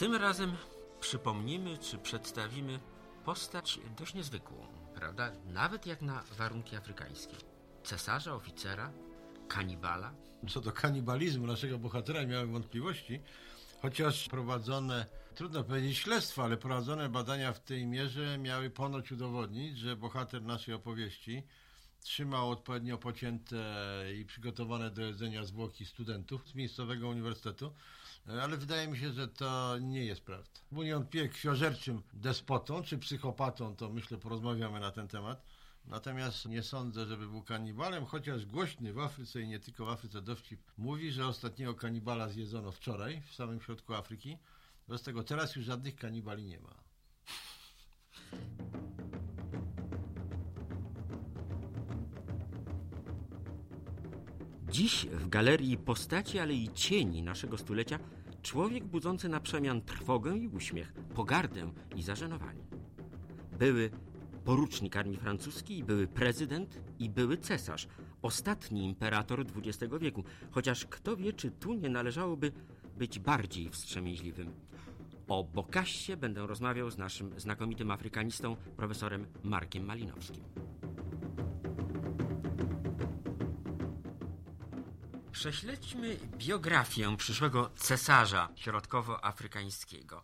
[0.00, 0.56] Tym razem
[1.00, 2.80] przypomnimy czy przedstawimy
[3.24, 5.32] postać dość niezwykłą, prawda?
[5.46, 7.36] Nawet jak na warunki afrykańskie.
[7.84, 8.92] Cesarza, oficera,
[9.48, 10.14] kanibala.
[10.48, 13.20] Co do kanibalizmu naszego bohatera miałem wątpliwości,
[13.82, 19.96] chociaż prowadzone, trudno powiedzieć śledztwo, ale prowadzone badania w tej mierze miały ponoć udowodnić, że
[19.96, 21.42] bohater naszej opowieści
[22.02, 23.56] trzymał odpowiednio pocięte
[24.20, 27.72] i przygotowane do jedzenia zwłoki studentów z miejscowego uniwersytetu,
[28.26, 30.60] ale wydaje mi się, że to nie jest prawda.
[30.72, 35.42] Był niewątpliwie krwiożerczym despotą czy psychopatą, to myślę porozmawiamy na ten temat.
[35.84, 40.22] Natomiast nie sądzę, żeby był kanibalem, chociaż głośny w Afryce i nie tylko w Afryce
[40.22, 44.38] dowcip mówi, że ostatniego kanibala zjedzono wczoraj w samym środku Afryki.
[44.88, 46.89] Wobec tego teraz już żadnych kanibali nie ma.
[54.70, 57.98] Dziś w galerii postaci, ale i cieni naszego stulecia
[58.42, 62.60] człowiek budzący na przemian trwogę i uśmiech, pogardę i zażenowanie.
[63.58, 63.90] Były
[64.44, 67.88] porucznik armii francuskiej, były prezydent i były cesarz,
[68.22, 72.52] ostatni imperator XX wieku, chociaż kto wie, czy tu nie należałoby
[72.96, 74.52] być bardziej wstrzemięźliwym.
[75.28, 80.69] O Bokassie będę rozmawiał z naszym znakomitym afrykanistą, profesorem Markiem Malinowskim.
[85.40, 90.22] Prześledźmy biografię przyszłego cesarza środkowoafrykańskiego.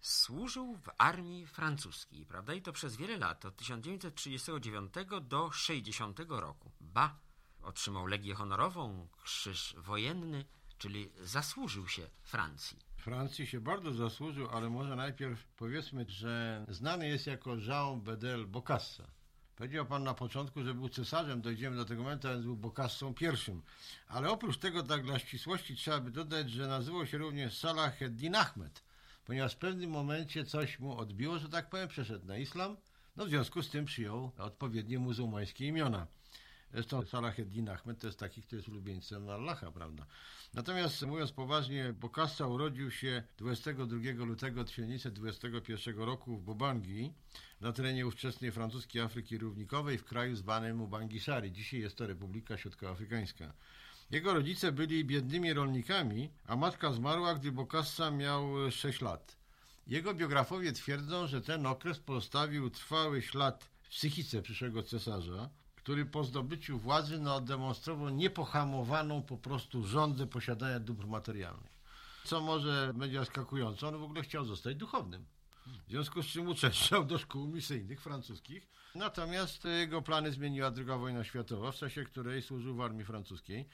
[0.00, 2.54] Służył w armii francuskiej, prawda?
[2.54, 6.70] I to przez wiele lat, od 1939 do 60 roku.
[6.80, 7.18] Ba,
[7.62, 10.44] otrzymał Legię Honorową, Krzyż Wojenny,
[10.78, 12.78] czyli zasłużył się Francji.
[12.96, 19.21] Francji się bardzo zasłużył, ale może najpierw powiedzmy, że znany jest jako Jean Bedel Bokassa.
[19.62, 23.62] Powiedział pan na początku, że był cesarzem, dojdziemy do tego momentu, więc był Bokassą pierwszym.
[24.08, 28.34] Ale oprócz tego, tak dla ścisłości, trzeba by dodać, że nazywał się również Salah Eddin
[28.34, 28.82] Ahmed,
[29.24, 32.76] ponieważ w pewnym momencie coś mu odbiło, że tak powiem, przeszedł na islam,
[33.16, 36.06] no w związku z tym przyjął odpowiednie muzułmańskie imiona.
[36.72, 40.06] Zresztą Salah Eddin Ahmed to jest taki, który jest ulubieńcem Allaha, prawda?
[40.54, 47.12] Natomiast mówiąc poważnie, Bokassa urodził się 22 lutego 1921 roku w Bobangi,
[47.60, 51.50] na terenie ówczesnej francuskiej Afryki Równikowej, w kraju zwanym Ubangi-Szary.
[51.50, 53.52] Dzisiaj jest to Republika Środkoafrykańska.
[54.10, 59.36] Jego rodzice byli biednymi rolnikami, a matka zmarła, gdy Bokassa miał 6 lat.
[59.86, 65.50] Jego biografowie twierdzą, że ten okres pozostawił trwały ślad w psychice przyszłego cesarza,
[65.82, 71.72] który po zdobyciu władzy no, demonstrował niepohamowaną po prostu rządzę posiadania dóbr materialnych.
[72.24, 75.24] Co może będzie zaskakujące, on w ogóle chciał zostać duchownym.
[75.86, 78.68] W związku z czym uczęszczał do szkół misyjnych francuskich.
[78.94, 83.68] Natomiast jego plany zmieniła II wojna światowa, w czasie której służył w armii francuskiej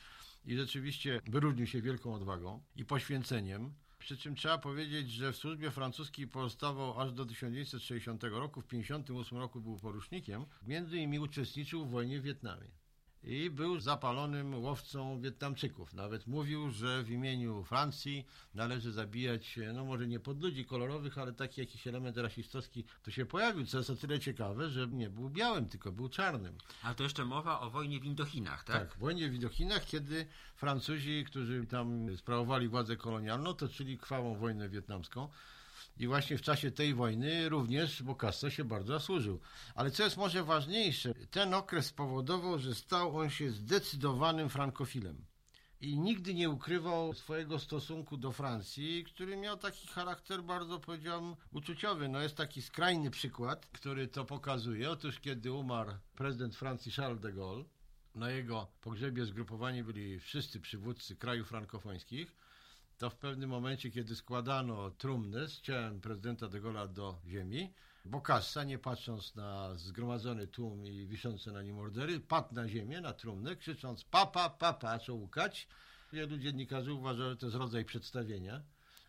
[0.45, 3.75] i rzeczywiście wyróżnił się wielką odwagą i poświęceniem.
[3.99, 8.61] Przy czym trzeba powiedzieć, że w służbie francuskiej pozostawał aż do 1960 roku.
[8.61, 10.47] W 1958 roku był porusznikiem.
[10.67, 12.78] Między innymi uczestniczył w wojnie w Wietnamie.
[13.25, 15.95] I był zapalonym łowcą Wietnamczyków.
[15.95, 21.33] Nawet mówił, że w imieniu Francji należy zabijać, no może nie pod ludzi kolorowych, ale
[21.33, 25.31] taki jakiś element rasistowski to się pojawił, co jest o tyle ciekawe, że nie był
[25.31, 26.59] białym, tylko był czarnym.
[26.83, 28.89] Ale to jeszcze mowa o wojnie w Indochinach, tak?
[28.89, 35.29] Tak, wojnie w Indochinach, kiedy Francuzi, którzy tam sprawowali władzę kolonialną, toczyli krwawą wojnę wietnamską.
[35.99, 39.41] I właśnie w czasie tej wojny również Bokassa się bardzo zasłużył.
[39.75, 45.25] Ale co jest może ważniejsze, ten okres spowodował, że stał on się zdecydowanym frankofilem.
[45.81, 52.09] I nigdy nie ukrywał swojego stosunku do Francji, który miał taki charakter bardzo, powiedziałbym, uczuciowy.
[52.09, 54.91] No jest taki skrajny przykład, który to pokazuje.
[54.91, 57.65] Otóż kiedy umarł prezydent Francji Charles de Gaulle,
[58.15, 62.33] na jego pogrzebie zgrupowani byli wszyscy przywódcy krajów frankofońskich,
[62.99, 67.73] to w pewnym momencie, kiedy składano trumnę z ciałem prezydenta de Gaulle'a do ziemi,
[68.05, 73.13] Bokassa, nie patrząc na zgromadzony tłum i wiszące na nim ordery, padł na ziemię, na
[73.13, 75.69] trumnę, krzycząc papa, papa, zaczął łukać.
[76.13, 78.63] Wielu dziennikarzy uważa, że to jest rodzaj przedstawienia.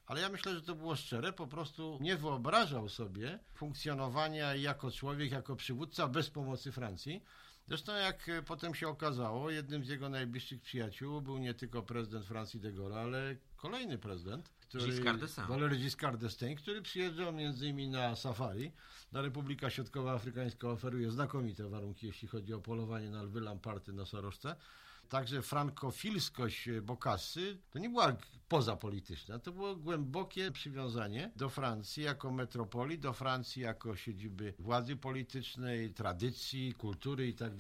[0.05, 5.31] Ale ja myślę, że to było szczere, po prostu nie wyobrażał sobie funkcjonowania jako człowiek,
[5.31, 7.23] jako przywódca bez pomocy Francji.
[7.67, 12.59] Zresztą jak potem się okazało, jednym z jego najbliższych przyjaciół był nie tylko prezydent Francji
[12.59, 15.21] de Gaulle, ale kolejny prezydent, który, Giscard.
[15.47, 18.71] Valéry Giscard d'Estaing, który przyjeżdżał między innymi na safari.
[19.11, 24.55] Na Republika Środkowoafrykańska oferuje znakomite warunki, jeśli chodzi o polowanie na lwy lamparty na Saroszce.
[25.09, 28.15] Także frankofilskość Bokassy to nie była
[28.47, 35.93] pozapolityczna, to było głębokie przywiązanie do Francji jako metropolii, do Francji jako siedziby władzy politycznej,
[35.93, 37.53] tradycji, kultury i tak.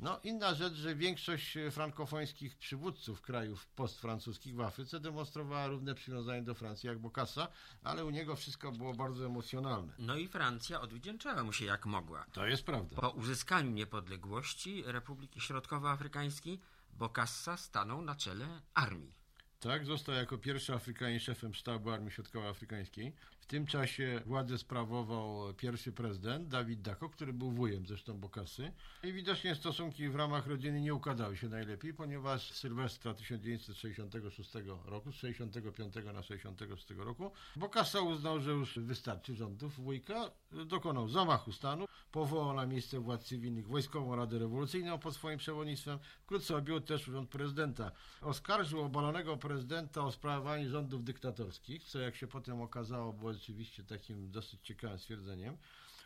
[0.00, 6.54] No, inna rzecz, że większość frankofońskich przywódców krajów postfrancuskich w Afryce demonstrowała równe przywiązanie do
[6.54, 7.48] Francji jak Bokassa,
[7.82, 9.92] ale u niego wszystko było bardzo emocjonalne.
[9.98, 12.26] No i Francja odwdzięczała mu się jak mogła.
[12.32, 13.00] To jest prawda.
[13.00, 19.14] Po uzyskaniu niepodległości Republiki Środkowoafrykańskiej Bokassa stanął na czele armii.
[19.60, 23.12] Tak, został jako pierwszy Afrykanin szefem sztabu Armii Środkowoafrykańskiej.
[23.44, 28.72] W tym czasie władzę sprawował pierwszy prezydent, Dawid Dako, który był wujem zresztą Bokasy.
[29.02, 34.50] I widocznie stosunki w ramach rodziny nie układały się najlepiej, ponieważ Sylwestra 1966
[34.84, 40.30] roku, z 65 na 66 roku, Bokassa uznał, że już wystarczy rządów wujka,
[40.66, 46.56] dokonał zamachu stanu, powołał na miejsce władz cywilnych Wojskową Radę Rewolucyjną pod swoim przewodnictwem, wkrótce
[46.56, 47.92] objął też urząd prezydenta.
[48.20, 54.30] Oskarżył obalonego prezydenta o sprawowanie rządów dyktatorskich, co jak się potem okazało było rzeczywiście takim
[54.30, 55.56] dosyć ciekawym stwierdzeniem.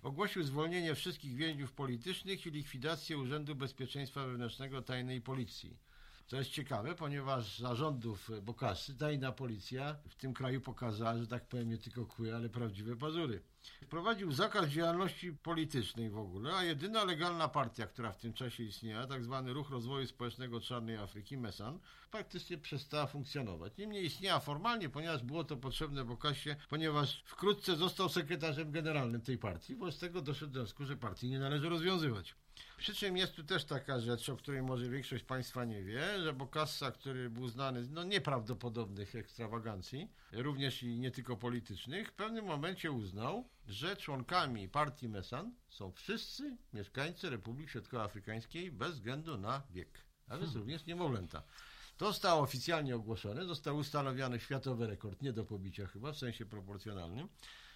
[0.03, 5.77] Ogłosił zwolnienie wszystkich więźniów politycznych i likwidację Urzędu Bezpieczeństwa Wewnętrznego Tajnej Policji.
[6.29, 11.69] To jest ciekawe, ponieważ zarządów Bokasy tajna policja w tym kraju pokazała, że tak powiem,
[11.69, 13.43] nie tylko kły, ale prawdziwe pazury.
[13.83, 19.07] Wprowadził zakaz działalności politycznej w ogóle, a jedyna legalna partia, która w tym czasie istniała,
[19.07, 21.79] tak zwany Ruch Rozwoju Społecznego Czarnej Afryki, MESAN,
[22.11, 23.77] praktycznie przestała funkcjonować.
[23.77, 29.77] Niemniej istniała formalnie, ponieważ było to potrzebne Bokasie, ponieważ wkrótce został sekretarzem generalnym tej partii,
[29.77, 32.35] bo z tego doszedł do wniosku, że partii nie należy rozwiązywać.
[32.79, 36.33] Przy czym jest tu też taka rzecz, o której może większość Państwa nie wie, że
[36.33, 42.45] Bokassa, który był znany z no, nieprawdopodobnych ekstrawagancji, również i nie tylko politycznych, w pewnym
[42.45, 50.05] momencie uznał, że członkami partii Mesan są wszyscy mieszkańcy Republiki Środkowoafrykańskiej bez względu na wiek,
[50.29, 50.61] a więc hmm.
[50.61, 51.43] również niemowlęta.
[51.97, 57.29] To zostało oficjalnie ogłoszone, został ustanowiony światowy rekord, nie do pobicia chyba, w sensie proporcjonalnym.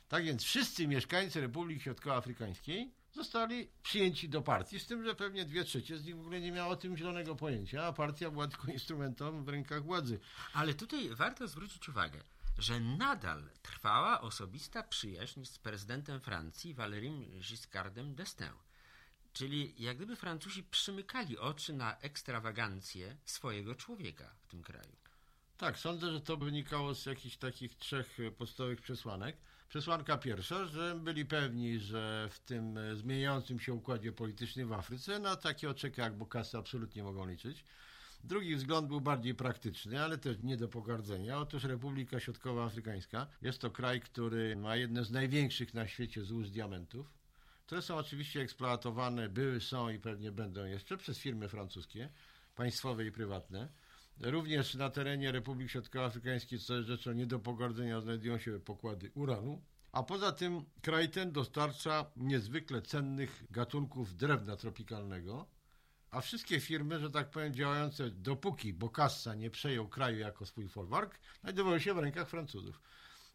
[0.09, 5.65] Tak więc wszyscy mieszkańcy Republiki Środkowoafrykańskiej zostali przyjęci do partii, z tym, że pewnie dwie
[5.65, 8.73] trzecie z nich w ogóle nie miało o tym zielonego pojęcia, a partia była tylko
[8.73, 10.21] instrumentem w rękach władzy.
[10.55, 12.21] Ale tutaj warto zwrócić uwagę,
[12.59, 18.59] że nadal trwała osobista przyjaźń z prezydentem Francji Valerym Giscardem d'Estaing.
[19.33, 24.97] Czyli jak gdyby Francuzi przymykali oczy na ekstrawagancję swojego człowieka w tym kraju.
[25.59, 29.37] Tak, sądzę, że to wynikało z jakichś takich trzech podstawowych przesłanek.
[29.69, 35.37] Przesłanka pierwsza, że byli pewni, że w tym zmieniającym się układzie politycznym w Afryce na
[35.37, 37.65] takie oczeka jak Bokassa absolutnie mogą liczyć.
[38.25, 41.39] Drugi wzgląd był bardziej praktyczny, ale też nie do pogardzenia.
[41.39, 47.13] Otóż Republika Środkowoafrykańska jest to kraj, który ma jedne z największych na świecie złóż diamentów,
[47.67, 52.09] które są oczywiście eksploatowane, były, są i pewnie będą jeszcze przez firmy francuskie,
[52.57, 53.69] państwowe i prywatne.
[54.21, 59.63] Również na terenie Republiki Środkowoafrykańskiej, co jest rzeczą nie do pogardzenia, znajdują się pokłady uranu.
[59.93, 65.47] A poza tym kraj ten dostarcza niezwykle cennych gatunków drewna tropikalnego,
[66.13, 71.19] a wszystkie firmy, że tak powiem, działające dopóki Bokassa nie przejął kraju jako swój folwark,
[71.41, 72.81] znajdowały się w rękach Francuzów.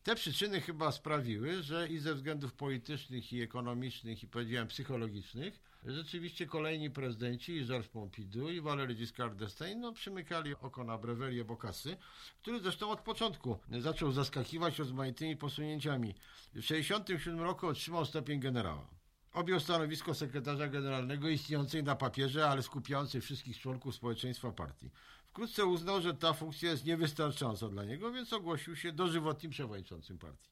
[0.04, 6.46] Te przyczyny chyba sprawiły, że i ze względów politycznych, i ekonomicznych, i powiedziałem psychologicznych, rzeczywiście
[6.46, 11.98] kolejni prezydenci, i Georges Pompidou, i Valéry Giscard d'Estaing, no, przymykali oko na brewerię Bokassy,
[12.42, 16.16] który zresztą od początku zaczął zaskakiwać rozmaitymi posunięciami.
[16.54, 18.97] W 1967 roku otrzymał stopień generała.
[19.38, 24.90] Objął stanowisko sekretarza generalnego istniejącej na papierze, ale skupiającej wszystkich członków społeczeństwa partii.
[25.26, 30.50] Wkrótce uznał, że ta funkcja jest niewystarczająca dla niego, więc ogłosił się dożywotnim przewodniczącym partii.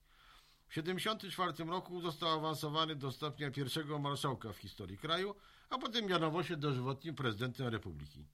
[0.67, 5.35] W 1974 roku został awansowany do stopnia pierwszego marszałka w historii kraju,
[5.69, 8.25] a potem mianował się dożywotnim prezydentem republiki.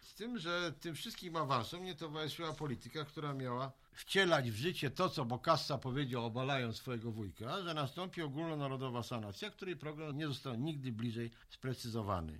[0.00, 5.08] Z tym, że tym wszystkim awansom nie towarzyszyła polityka, która miała wcielać w życie to,
[5.08, 10.92] co Bokassa powiedział, obalając swojego wujka, że nastąpi ogólnonarodowa sanacja, której program nie został nigdy
[10.92, 12.38] bliżej sprecyzowany.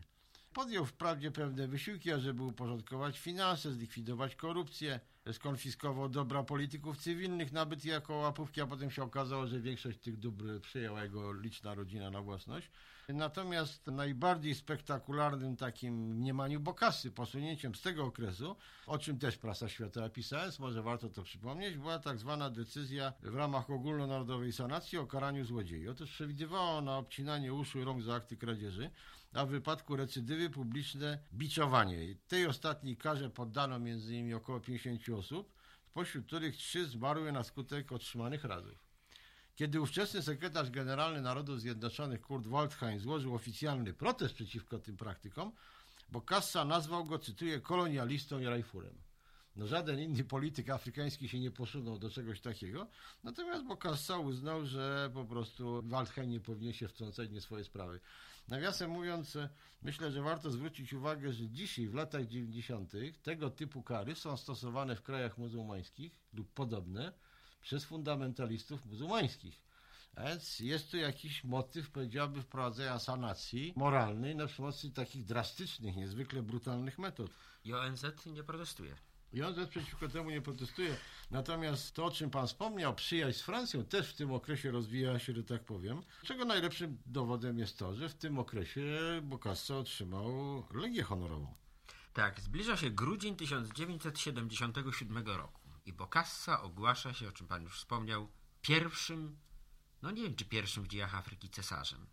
[0.52, 5.00] Podjął wprawdzie pewne wysiłki, ażeby uporządkować finanse, zlikwidować korupcję,
[5.32, 10.60] skonfiskował dobra polityków cywilnych nabytych jako łapówki, a potem się okazało, że większość tych dóbr
[10.60, 12.70] przyjęła jego liczna rodzina na własność.
[13.08, 20.08] Natomiast najbardziej spektakularnym takim mniemaniu Bokasy, posunięciem z tego okresu, o czym też prasa światowa
[20.08, 25.44] pisała, może warto to przypomnieć, była tak zwana decyzja w ramach ogólnonarodowej sanacji o karaniu
[25.44, 25.88] złodziei.
[25.88, 28.90] Otóż przewidywało na obcinanie uszu i rąk za akty kradzieży,
[29.34, 32.14] a w wypadku recydywy publiczne biczowanie.
[32.28, 34.34] Tej ostatniej karze poddano m.in.
[34.34, 35.52] około 50 osób,
[35.90, 38.90] spośród których trzy zmarły na skutek otrzymanych razów.
[39.56, 45.52] Kiedy ówczesny sekretarz generalny Narodów Zjednoczonych Kurt Waldheim złożył oficjalny protest przeciwko tym praktykom,
[46.08, 48.94] bo Kassa nazwał go, cytuję, kolonialistą i rajfurem.
[49.56, 52.86] No żaden inny polityk afrykański się nie posunął do czegoś takiego.
[53.24, 58.00] Natomiast Bokassa uznał, że po prostu Waldheim nie powinien się wtrącać w swoje sprawy.
[58.50, 59.38] Nawiasem mówiąc,
[59.82, 62.92] myślę, że warto zwrócić uwagę, że dzisiaj, w latach 90.,
[63.22, 67.12] tego typu kary są stosowane w krajach muzułmańskich lub podobne
[67.60, 69.60] przez fundamentalistów muzułmańskich.
[70.16, 76.98] Więc jest tu jakiś motyw, powiedziałby, wprowadzenia sanacji moralnej na pomocy takich drastycznych, niezwykle brutalnych
[76.98, 77.30] metod.
[77.64, 78.96] I ONZ nie protestuje.
[79.32, 80.96] I ONZ przeciwko temu nie protestuje.
[81.30, 85.32] Natomiast to, o czym pan wspomniał, przyjaźń z Francją też w tym okresie rozwijała się,
[85.32, 86.02] że tak powiem.
[86.22, 88.82] Czego najlepszym dowodem jest to, że w tym okresie
[89.22, 90.32] Bokassa otrzymał
[90.74, 91.54] Legię Honorową.
[92.12, 98.28] Tak, zbliża się grudzień 1977 roku i Bokassa ogłasza się, o czym pan już wspomniał,
[98.62, 99.38] pierwszym,
[100.02, 102.06] no nie wiem czy pierwszym w dziejach Afryki cesarzem.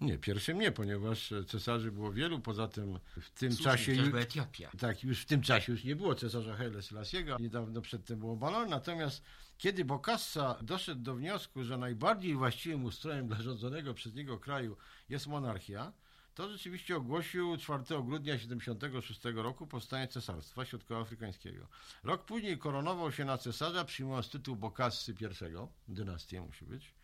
[0.00, 3.96] Nie, pierwszym nie, ponieważ cesarzy było wielu, poza tym w tym Słusznie, czasie...
[3.96, 4.70] chociażby Etiopia.
[4.78, 8.68] Tak, już w tym czasie już nie było cesarza Haile Selassiego, niedawno przedtem było Balon,
[8.68, 9.22] natomiast
[9.58, 14.76] kiedy Bokassa doszedł do wniosku, że najbardziej właściwym ustrojem dla rządzonego przez niego kraju
[15.08, 15.92] jest monarchia,
[16.34, 21.68] to rzeczywiście ogłosił 4 grudnia 1976 roku powstanie Cesarstwa Środkowoafrykańskiego.
[22.02, 25.24] Rok później koronował się na cesarza, przyjmując tytuł Bokassy I,
[25.88, 26.97] dynastię musi być.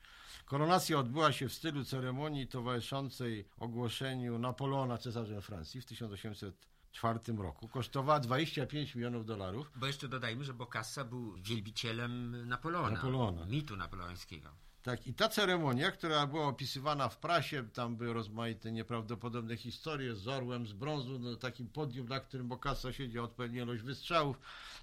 [0.44, 7.68] Koronacja odbyła się w stylu ceremonii towarzyszącej ogłoszeniu Napoleona cesarzem Francji w 1804 roku.
[7.68, 9.70] Kosztowała 25 milionów dolarów.
[9.76, 13.46] Bo jeszcze dodajmy, że Bokassa był wielbicielem Napoleona, Napoleona.
[13.46, 14.50] mitu napoleońskiego.
[14.84, 20.28] Tak, i ta ceremonia, która była opisywana w prasie, tam były rozmaite nieprawdopodobne historie z
[20.28, 24.38] orłem z brązu, no, takim podium, na którym Bokassa siedział odpowiednią ilość wystrzałów.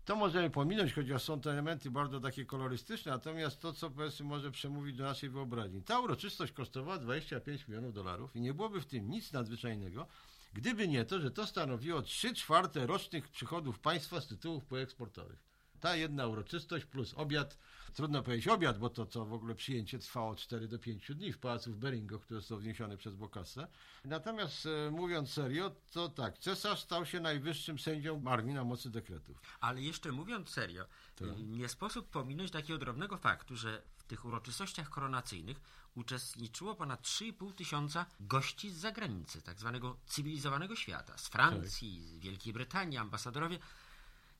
[0.06, 4.52] To możemy pominąć, chociaż są to elementy bardzo takie kolorystyczne, natomiast to, co powiedzmy może
[4.52, 5.84] przemówić do naszej wyobraźni.
[5.84, 10.08] Ta uroczystość kosztowała 25 milionów dolarów i nie byłoby w tym nic nadzwyczajnego,
[10.54, 15.44] gdyby nie to, że to stanowiło 3 czwarte rocznych przychodów państwa z tytułów poeksportowych.
[15.80, 17.58] Ta jedna uroczystość plus obiad,
[17.94, 21.34] trudno powiedzieć obiad, bo to co w ogóle przyjęcie trwało od 4 do 5 dni
[21.34, 23.68] w pałacu w Beringo, które został wniesione przez Bokassę.
[24.06, 29.42] Natomiast e, mówiąc serio, to tak, cesarz stał się najwyższym sędzią armii na mocy dekretów.
[29.60, 31.28] Ale jeszcze mówiąc serio, Tak.
[31.38, 35.62] nie sposób pominąć takiego drobnego faktu, że w tych uroczystościach koronacyjnych
[35.96, 42.54] uczestniczyło ponad 3,5 tysiąca gości z zagranicy, tak zwanego cywilizowanego świata, z Francji, z Wielkiej
[42.54, 43.60] Brytanii, ambasadorowie.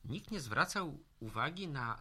[0.04, 1.98] Nikt nie zwracał uwagi na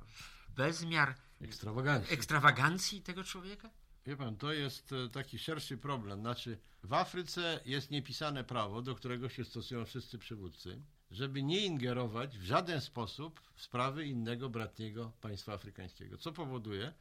[0.56, 2.14] bezmiar Ekstrawagancja.
[2.14, 3.70] ekstrawagancji tego człowieka?
[4.06, 6.20] Wie pan, to jest e, taki szerszy problem.
[6.20, 10.82] Znaczy, w Afryce jest niepisane prawo, do którego się stosują wszyscy przywódcy,
[11.12, 16.18] żeby nie ingerować w żaden sposób w sprawy innego, bratniego państwa afrykańskiego.
[16.18, 16.94] Co powoduje,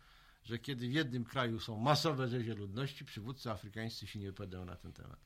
[0.44, 4.76] że kiedy w jednym kraju są masowe rzezie ludności, przywódcy afrykańscy się nie wypowiadają na
[4.76, 5.20] ten temat.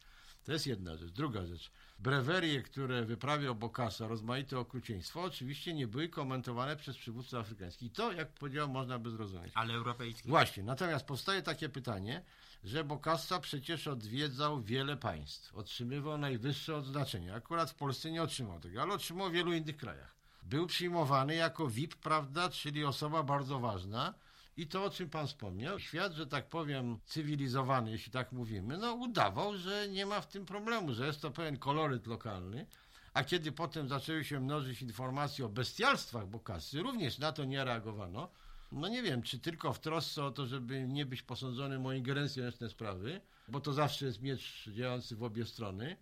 [0.45, 1.11] To jest jedna rzecz.
[1.11, 1.71] Druga rzecz.
[1.99, 7.93] Brewerie, które wyprawiał Bokassa, rozmaite okrucieństwo, oczywiście nie były komentowane przez przywódców afrykańskich.
[7.93, 9.53] To, jak powiedziałem, można by zrozumieć.
[9.55, 10.29] Ale europejski.
[10.29, 12.23] Właśnie, natomiast powstaje takie pytanie,
[12.65, 17.35] że Bokassa przecież odwiedzał wiele państw, otrzymywał najwyższe odznaczenia.
[17.35, 20.15] Akurat w Polsce nie otrzymał tego, ale otrzymał w wielu innych krajach.
[20.43, 24.15] Był przyjmowany jako VIP, prawda, czyli osoba bardzo ważna.
[24.57, 28.95] I to, o czym pan wspomniał, świat, że tak powiem, cywilizowany, jeśli tak mówimy, no
[28.95, 32.67] udawał, że nie ma w tym problemu, że jest to pewien koloryt lokalny.
[33.15, 38.29] A kiedy potem zaczęły się mnożyć informacje o bestialstwach Bokassy, również na to nie reagowano.
[38.73, 42.43] No nie wiem, czy tylko w trosce o to, żeby nie być posądzonym o ingerencję
[42.43, 45.97] w ręczne sprawy, bo to zawsze jest miecz działający w obie strony.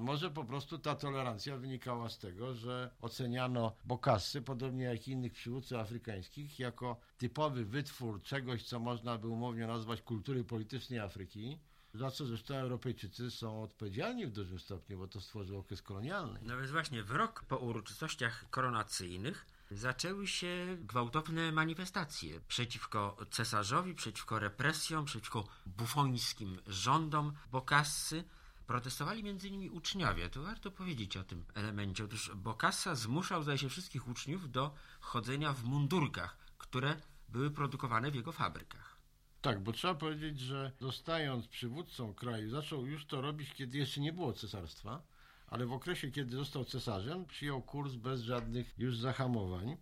[0.00, 5.78] Może po prostu ta tolerancja wynikała z tego, że oceniano Bokassy, podobnie jak innych przywódców
[5.78, 11.58] afrykańskich, jako typowy wytwór czegoś, co można by umownie nazwać kultury politycznej Afryki,
[11.94, 16.40] za co zresztą Europejczycy są odpowiedzialni w dużym stopniu, bo to stworzył okres kolonialny.
[16.42, 24.38] No więc właśnie w rok po uroczystościach koronacyjnych zaczęły się gwałtowne manifestacje przeciwko cesarzowi, przeciwko
[24.38, 28.24] represjom, przeciwko bufońskim rządom Bokassy.
[28.66, 30.30] Protestowali innymi uczniowie.
[30.30, 32.04] To warto powiedzieć o tym elemencie.
[32.04, 36.96] Otóż Bokassa zmuszał, zdaje się, wszystkich uczniów do chodzenia w mundurkach, które
[37.28, 38.96] były produkowane w jego fabrykach.
[39.42, 44.12] Tak, bo trzeba powiedzieć, że zostając przywódcą kraju, zaczął już to robić, kiedy jeszcze nie
[44.12, 45.02] było cesarstwa,
[45.46, 49.76] ale w okresie, kiedy został cesarzem, przyjął kurs bez żadnych już zahamowań.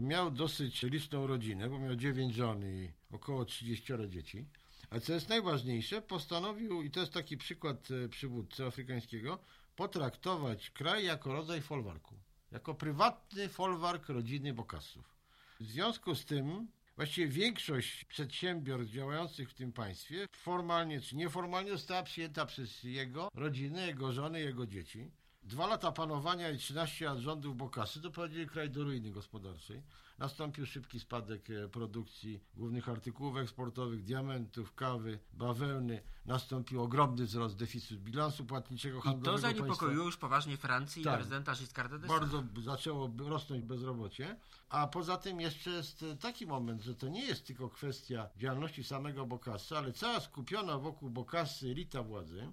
[0.00, 4.46] Miał dosyć liczną rodzinę, bo miał dziewięć żon i około 30 dzieci.
[4.94, 9.38] A co jest najważniejsze, postanowił, i to jest taki przykład e, przywódcy afrykańskiego,
[9.76, 12.14] potraktować kraj jako rodzaj folwarku.
[12.52, 15.14] Jako prywatny folwark rodziny Bokassów.
[15.60, 22.02] W związku z tym właściwie większość przedsiębiorstw działających w tym państwie formalnie czy nieformalnie została
[22.02, 25.10] przyjęta przez jego rodzinę, jego żony, jego dzieci.
[25.42, 29.82] Dwa lata panowania i 13 lat rządów Bokasy doprowadzili kraj do ruiny gospodarczej.
[30.18, 36.02] Nastąpił szybki spadek e, produkcji głównych artykułów eksportowych, diamentów, kawy, bawełny.
[36.26, 41.14] Nastąpił ogromny wzrost deficytu bilansu płatniczego I handlowego to zaniepokoiło już poważnie Francję i Tak.
[41.16, 42.08] prezydenta Giscarda d'Estaing.
[42.08, 44.36] Bardzo zaczęło rosnąć bezrobocie.
[44.68, 48.84] A poza tym jeszcze jest e, taki moment, że to nie jest tylko kwestia działalności
[48.84, 52.48] samego Bokassa, ale cała skupiona wokół Bokassy elita władzy,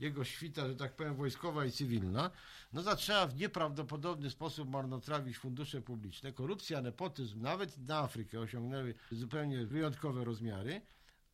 [0.00, 2.30] jego świta, że tak powiem, wojskowa i cywilna,
[2.72, 6.32] no zaczęła w nieprawdopodobny sposób marnotrawić fundusze publiczne.
[6.32, 10.80] Korupcja, nepotyzm, nawet na Afrykę osiągnęły zupełnie wyjątkowe rozmiary.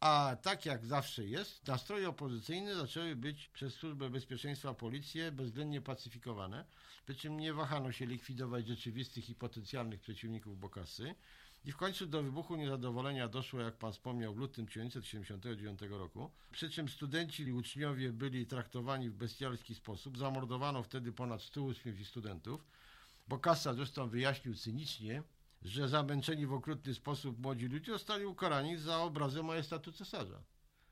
[0.00, 6.64] A tak jak zawsze jest, nastroje opozycyjne zaczęły być przez Służbę Bezpieczeństwa Policję bezwzględnie pacyfikowane,
[7.04, 11.14] przy czym nie wahano się likwidować rzeczywistych i potencjalnych przeciwników Bokasy.
[11.66, 16.30] I w końcu do wybuchu niezadowolenia doszło, jak pan wspomniał, w lutym 1979 roku.
[16.52, 20.18] Przy czym studenci i uczniowie byli traktowani w bestialski sposób.
[20.18, 22.64] Zamordowano wtedy ponad 100 uczniów studentów.
[23.28, 25.23] Bokassa zresztą wyjaśnił cynicznie,
[25.62, 30.42] że zamęczeni w okrutny sposób młodzi ludzie zostali ukarani za obrazę majestatu cesarza.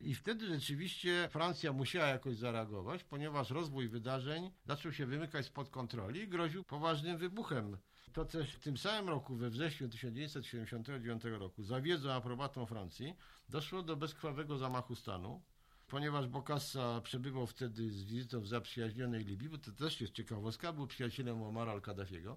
[0.05, 6.21] I wtedy rzeczywiście Francja musiała jakoś zareagować, ponieważ rozwój wydarzeń zaczął się wymykać spod kontroli
[6.21, 7.77] i groził poważnym wybuchem.
[8.13, 13.15] To też w tym samym roku, we wrześniu 1979 roku, za wiedzą aprobatą Francji,
[13.49, 15.43] doszło do bezkrwawego zamachu stanu.
[15.87, 20.87] Ponieważ Bokassa przebywał wtedy z wizytą w zaprzyjaźnionej Libii, bo to też jest ciekawostka, był
[20.87, 22.37] przyjacielem Omara al-Kaddafiego,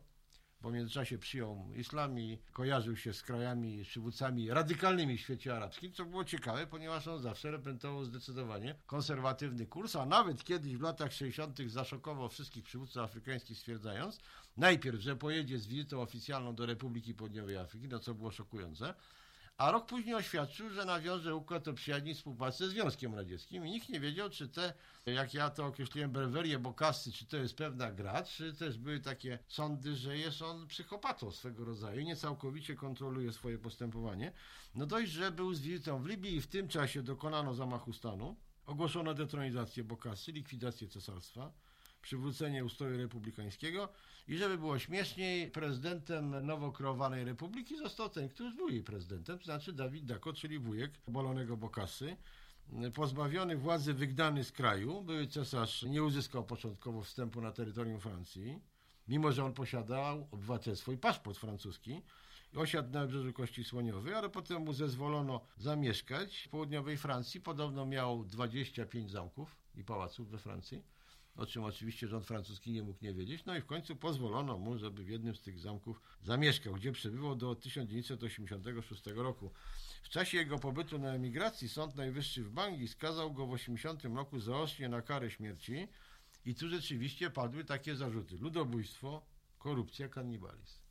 [0.62, 6.06] w międzyczasie przyjął islam i kojarzył się z krajami, przywódcami radykalnymi w świecie arabskim, co
[6.06, 11.60] było ciekawe, ponieważ on zawsze reprezentował zdecydowanie konserwatywny kurs, a nawet kiedyś w latach 60.
[11.68, 14.20] zaszokował wszystkich przywódców afrykańskich, stwierdzając
[14.58, 18.94] najpierw, że pojedzie z wizytą oficjalną do Republiki Południowej Afryki, no co było szokujące,
[19.58, 23.72] a rok później oświadczył, że nawiąże układ o przyjaźni i współpracy ze Związkiem Radzieckim i
[23.72, 24.74] nikt nie wiedział, czy te,
[25.06, 29.40] jak ja to określiłem, brewerie Bokasy, czy to jest pewna gra, czy też były takie
[29.48, 34.32] sądy, że jest on psychopatą swego rodzaju, nie całkowicie kontroluje swoje postępowanie.
[34.76, 38.36] No dość, że był z wizytą w Libii i w tym czasie dokonano zamachu stanu,
[38.66, 41.52] ogłoszono detronizację Bokasy, likwidację cesarstwa,
[42.08, 43.90] przywrócenie ustroju republikańskiego
[44.28, 49.46] i żeby było śmieszniej, prezydentem nowo kreowanej republiki został ten, który był jej prezydentem, to
[49.46, 52.18] znaczy Dawid Dako, czyli wujek obalonego Bokasy.
[52.94, 58.60] Pozbawiony władzy, wygnany z kraju, były cesarz nie uzyskał początkowo wstępu na terytorium Francji,
[59.08, 62.02] mimo że on posiadał obywatelstwo i paszport francuski.
[62.56, 67.42] Osiadł na wybrzeżu Kości Słoniowej, ale potem mu zezwolono zamieszkać w południowej Francji.
[67.42, 70.97] Podobno miał 25 zamków i pałaców we Francji
[71.38, 73.46] o czym oczywiście rząd francuski nie mógł nie wiedzieć.
[73.46, 77.36] No i w końcu pozwolono mu, żeby w jednym z tych zamków zamieszkał, gdzie przebywał
[77.36, 79.52] do 1986 roku.
[80.04, 84.40] W czasie jego pobytu na emigracji Sąd Najwyższy w Bangui skazał go w 80 roku
[84.40, 85.88] zaocznie na karę śmierci
[86.46, 88.38] i tu rzeczywiście padły takie zarzuty.
[88.38, 89.22] Ludobójstwo,
[89.60, 90.87] korupcja, kannibalizm.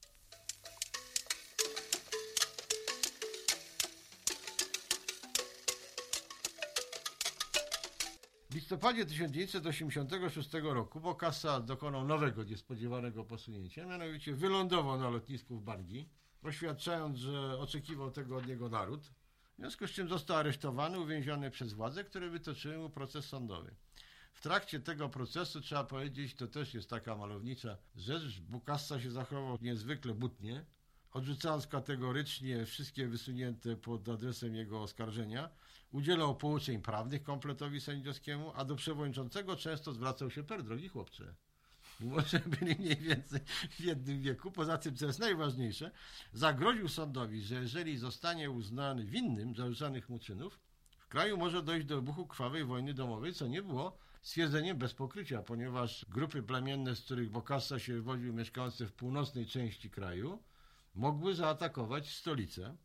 [8.56, 16.08] Listopadzie 1986 roku Bokassa dokonał nowego, niespodziewanego posunięcia, mianowicie wylądował na lotnisku w Bangui,
[16.42, 21.72] oświadczając, że oczekiwał tego od niego naród, w związku z czym został aresztowany, uwięziony przez
[21.72, 23.74] władze, które wytoczyły mu proces sądowy.
[24.32, 29.58] W trakcie tego procesu, trzeba powiedzieć, to też jest taka malownicza rzecz, Bokassa się zachował
[29.62, 30.64] niezwykle butnie,
[31.16, 35.50] odrzucając kategorycznie wszystkie wysunięte pod adresem jego oskarżenia,
[35.92, 41.34] udzielał pouczeń prawnych kompletowi sędziowskiemu, a do przewodniczącego często zwracał się per drogi chłopcze.
[42.00, 44.50] Mimo, że byli mniej więcej w jednym wieku.
[44.50, 45.90] Poza tym, co jest najważniejsze,
[46.32, 50.60] zagroził sądowi, że jeżeli zostanie uznany winnym zarzucanych mu czynów,
[50.98, 55.42] w kraju może dojść do wybuchu krwawej wojny domowej, co nie było stwierdzeniem bez pokrycia,
[55.42, 60.42] ponieważ grupy plemienne, z których Bokassa się wywodził, mieszkające w północnej części kraju,
[60.96, 62.76] mogły zaatakować stolicę.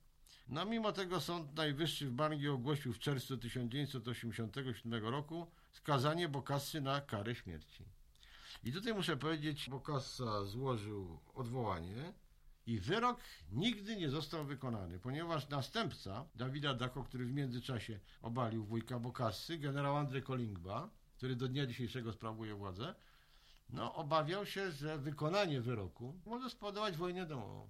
[0.47, 7.01] No mimo tego Sąd Najwyższy w Bangui ogłosił w czerwcu 1987 roku skazanie Bokassy na
[7.01, 7.85] karę śmierci.
[8.63, 12.13] I tutaj muszę powiedzieć, Bokassa złożył odwołanie
[12.65, 13.19] i wyrok
[13.51, 19.97] nigdy nie został wykonany, ponieważ następca Dawida Dako, który w międzyczasie obalił wujka Bokassy, generał
[19.97, 22.95] Andrzej Kolingba, który do dnia dzisiejszego sprawuje władzę,
[23.69, 27.69] no obawiał się, że wykonanie wyroku może spowodować wojnę domową.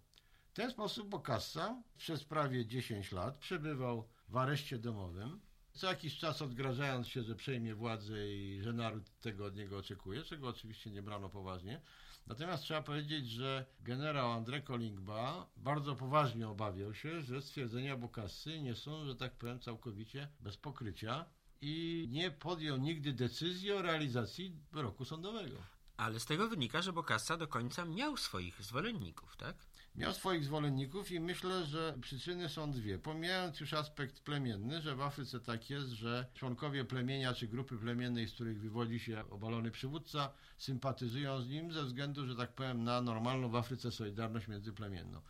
[0.52, 5.40] W ten sposób Bokassa przez prawie 10 lat przebywał w areszcie domowym,
[5.74, 10.24] co jakiś czas odgrażając się, że przejmie władzę i że naród tego od niego oczekuje,
[10.24, 11.82] czego oczywiście nie brano poważnie.
[12.28, 18.76] Natomiast trzeba powiedzieć, że generał André Kolingba bardzo poważnie obawiał się, że stwierdzenia Bokassy nie
[18.76, 21.26] są, że tak powiem, całkowicie bez pokrycia
[21.62, 25.56] i nie podjął nigdy decyzji o realizacji wyroku sądowego.
[25.98, 29.71] Ale z tego wynika, że Bokassa do końca miał swoich zwolenników, tak?
[29.96, 33.00] Miał swoich zwolenników i myślę, że przyczyny są dwie.
[33.00, 38.28] Pomijając już aspekt plemienny, że w Afryce tak jest, że członkowie plemienia czy grupy plemiennej,
[38.28, 43.02] z których wywodzi się obalony przywódca, sympatyzują z nim ze względu, że tak powiem, na
[43.02, 45.22] normalną w Afryce solidarność międzyplemienną.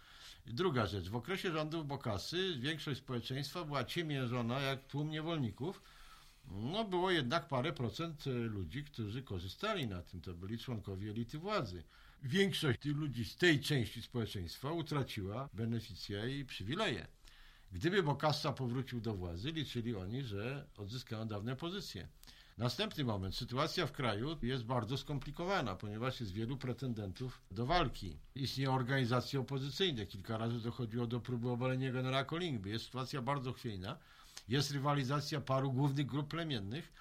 [0.45, 5.81] I druga rzecz, w okresie rządów Bokasy większość społeczeństwa była ciemiężona jak tłum niewolników,
[6.47, 10.21] no było jednak parę procent ludzi, którzy korzystali na tym.
[10.21, 11.83] To byli członkowie elity władzy.
[12.23, 17.07] Większość tych ludzi z tej części społeczeństwa utraciła beneficje i przywileje.
[17.71, 22.07] Gdyby Bokassa powrócił do władzy, liczyli oni, że odzyskają dawne pozycje.
[22.57, 23.35] Następny moment.
[23.35, 28.17] Sytuacja w kraju jest bardzo skomplikowana, ponieważ jest wielu pretendentów do walki.
[28.35, 30.05] Istnieją organizacje opozycyjne.
[30.05, 32.69] Kilka razy dochodziło do próby obalenia generała Kolingby.
[32.69, 33.97] Jest sytuacja bardzo chwiejna.
[34.47, 36.93] Jest rywalizacja paru głównych grup plemiennych.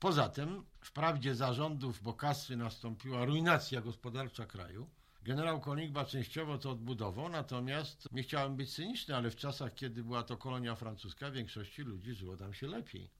[0.00, 4.90] Poza tym, wprawdzie zarządów Bokasy nastąpiła ruinacja gospodarcza kraju.
[5.22, 10.22] Generał Konigba częściowo to odbudował, natomiast nie chciałem być cyniczny, ale w czasach, kiedy była
[10.22, 13.10] to kolonia francuska, większości ludzi żyło tam się lepiej.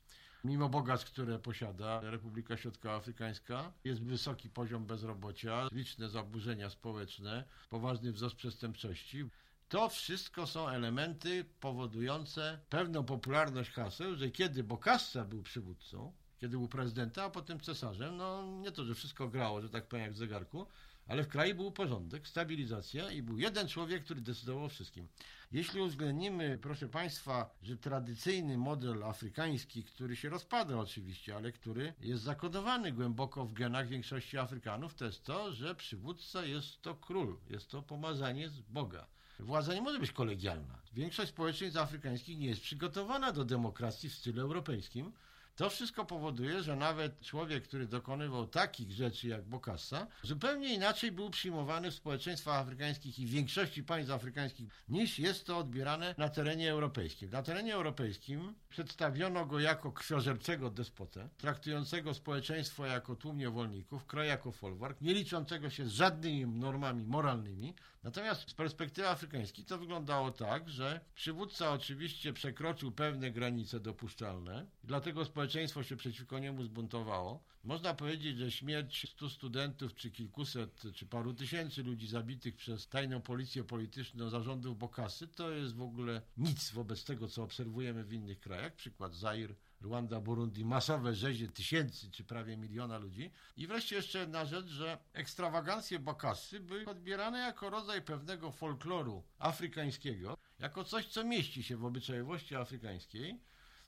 [0.44, 8.36] Mimo bogactw, które posiada Republika Środkowoafrykańska, jest wysoki poziom bezrobocia, liczne zaburzenia społeczne, poważny wzrost
[8.36, 9.24] przestępczości.
[9.68, 16.68] To wszystko są elementy powodujące pewną popularność haseł, że kiedy Bokassa był przywódcą, kiedy był
[16.68, 20.16] prezydentem, a potem cesarzem, no nie to, że wszystko grało, że tak powiem, jak w
[20.16, 20.66] zegarku,
[21.06, 25.08] ale w kraju był porządek, stabilizacja i był jeden człowiek, który decydował o wszystkim.
[25.52, 32.22] Jeśli uwzględnimy, proszę Państwa, że tradycyjny model afrykański, który się rozpada oczywiście, ale który jest
[32.22, 37.70] zakodowany głęboko w genach większości Afrykanów, to jest to, że przywódca jest to król, jest
[37.70, 39.06] to pomazanie z Boga.
[39.38, 40.78] Władza nie może być kolegialna.
[40.92, 45.12] Większość społeczeństw afrykańskich nie jest przygotowana do demokracji w stylu europejskim,
[45.60, 51.30] to wszystko powoduje, że nawet człowiek, który dokonywał takich rzeczy jak Bokassa, zupełnie inaczej był
[51.30, 56.70] przyjmowany w społeczeństwach afrykańskich i w większości państw afrykańskich niż jest to odbierane na terenie
[56.70, 57.30] europejskim.
[57.30, 64.52] Na terenie europejskim przedstawiono go jako krwiożerczego despotę, traktującego społeczeństwo jako tłum niewolników, kraj jako
[64.52, 67.74] folwark, nie liczącego się z żadnymi normami moralnymi.
[68.02, 75.24] Natomiast z perspektywy afrykańskiej to wyglądało tak, że przywódca oczywiście przekroczył pewne granice dopuszczalne, dlatego
[75.24, 77.44] społeczeństwo się przeciwko niemu zbuntowało.
[77.64, 83.20] Można powiedzieć, że śmierć stu studentów, czy kilkuset, czy paru tysięcy ludzi zabitych przez tajną
[83.20, 88.40] policję polityczną zarządów Bokasy to jest w ogóle nic wobec tego, co obserwujemy w innych
[88.40, 88.74] krajach.
[88.74, 93.30] Przykład Zair, Rwanda, Burundi, masowe rzezie tysięcy czy prawie miliona ludzi.
[93.56, 100.36] I wreszcie jeszcze jedna rzecz, że ekstrawagancje Bokasy były odbierane jako rodzaj pewnego folkloru afrykańskiego,
[100.58, 103.40] jako coś, co mieści się w obyczajowości afrykańskiej.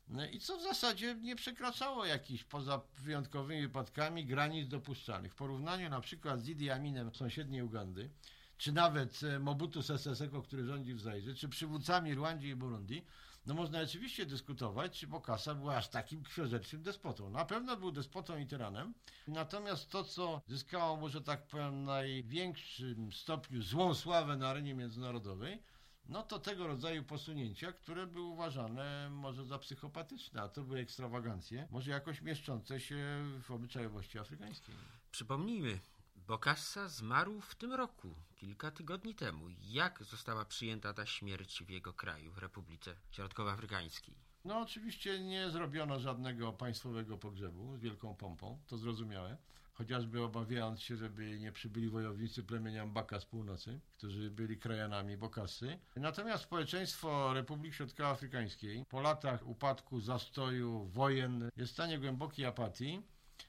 [0.09, 5.33] No I co w zasadzie nie przekraczało jakichś, poza wyjątkowymi wypadkami, granic dopuszczalnych.
[5.33, 8.11] W porównaniu na przykład z Idi Aminem sąsiedniej Ugandy,
[8.59, 13.03] czy nawet Mobutu Sese Seko, który rządzi w Zairze, czy przywódcami Rwandii i Burundi,
[13.47, 17.31] no można oczywiście dyskutować, czy Bokassa był aż takim krwiożerczym despotą.
[17.31, 18.95] Na pewno był despotą i tyranem,
[19.29, 25.63] natomiast to, co zyskało może tak powiem największym stopniu złą sławę na arenie międzynarodowej,
[26.09, 31.69] no to tego rodzaju posunięcia, które były uważane może za psychopatyczne, a to były ekstrawagancje,
[31.71, 32.97] może jakoś mieszczące się
[33.43, 34.75] w obyczajowości afrykańskiej.
[35.11, 35.79] Przypomnijmy,
[36.27, 39.45] Bokassa zmarł w tym roku, kilka tygodni temu.
[39.61, 44.15] Jak została przyjęta ta śmierć w jego kraju, w Republice Środkowoafrykańskiej?
[44.45, 49.37] No oczywiście nie zrobiono żadnego państwowego pogrzebu z wielką pompą, to zrozumiałe.
[49.73, 55.79] Chociażby obawiając się, żeby nie przybyli wojownicy plemienia Mbaka z północy, którzy byli krajanami Bokasy.
[55.97, 63.03] Natomiast społeczeństwo Republiki Środkowoafrykańskiej po latach upadku, zastoju, wojen jest w stanie głębokiej apatii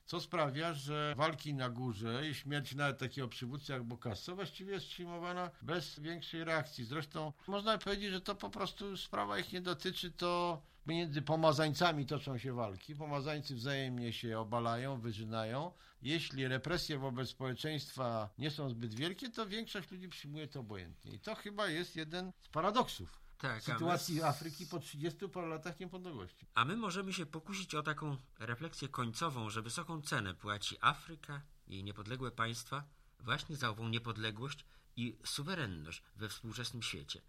[0.06, 4.88] co sprawia, że walki na górze i śmierć nawet takiego przywódcy jak Bokassa właściwie jest
[4.88, 6.86] przyjmowana bez większej reakcji.
[6.86, 12.38] Zresztą można powiedzieć, że to po prostu sprawa ich nie dotyczy, to między pomazańcami toczą
[12.38, 15.72] się walki, pomazańcy wzajemnie się obalają, wyżynają.
[16.02, 21.13] Jeśli represje wobec społeczeństwa nie są zbyt wielkie, to większość ludzi przyjmuje to obojętnie.
[21.13, 24.25] I to chyba jest jeden z paradoksów tak, sytuacji my...
[24.25, 26.45] Afryki po 30 paru latach niepodległości.
[26.56, 31.84] A my możemy się pokusić o taką refleksję końcową, że wysoką cenę płaci Afryka, jej
[31.84, 32.84] niepodległe państwa,
[33.19, 37.21] właśnie za ową niepodległość i suwerenność we współczesnym świecie.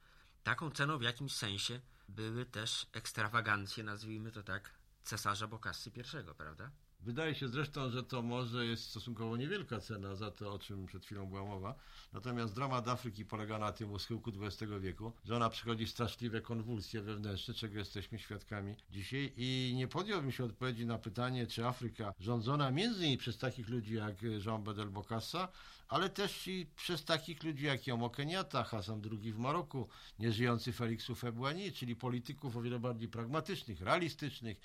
[0.42, 4.70] Taką ceną w jakimś sensie były też ekstrawagancje, nazwijmy to tak,
[5.04, 6.70] cesarza Bokassy I, prawda?
[7.04, 11.04] Wydaje się zresztą, że to może jest stosunkowo niewielka cena za to, o czym przed
[11.04, 11.74] chwilą była mowa.
[12.12, 17.02] Natomiast dramat Afryki polega na tym u schyłku XX wieku, że ona przychodzi straszliwe konwulsje
[17.02, 22.70] wewnętrzne, czego jesteśmy świadkami dzisiaj i nie podjąłbym się odpowiedzi na pytanie, czy Afryka rządzona
[22.70, 25.48] między innymi przez takich ludzi jak Jean Bedel Bokassa,
[25.88, 29.88] ale też i przez takich ludzi jak Jomo Kenyatta, Hassan II w Maroku,
[30.18, 34.60] nieżyjący Felix Houphouët-Boigny, czyli polityków o wiele bardziej pragmatycznych, realistycznych,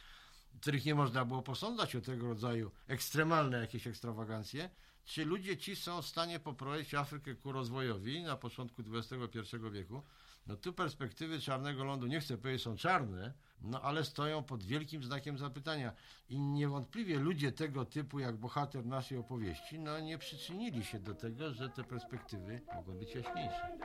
[0.62, 4.70] których nie można było posądzać o tego rodzaju ekstremalne jakieś ekstrawagancje,
[5.06, 10.04] czy ludzie ci są w stanie poprowadzić Afrykę ku rozwojowi na początku XXI wieku?
[10.48, 15.04] No tu perspektywy czarnego lądu, nie chcę powiedzieć, są czarne, no ale stoją pod wielkim
[15.04, 15.94] znakiem zapytania.
[16.30, 21.54] I niewątpliwie ludzie tego typu, jak bohater naszej opowieści, no nie przyczynili się do tego,
[21.54, 23.78] że te perspektywy mogą być jaśniejsze.